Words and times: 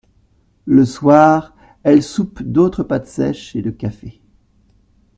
Le 0.65 0.83
soir, 0.83 1.53
elle 1.83 2.01
soupe 2.01 2.41
d'autres 2.41 2.81
pâtes 2.81 3.05
sèches 3.05 3.55
et 3.55 3.61
de 3.61 3.69
café. 3.69 4.19